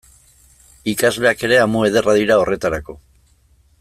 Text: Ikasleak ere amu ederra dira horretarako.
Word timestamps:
Ikasleak 0.93 1.45
ere 1.49 1.59
amu 1.65 1.83
ederra 1.91 2.17
dira 2.21 2.39
horretarako. 2.45 2.97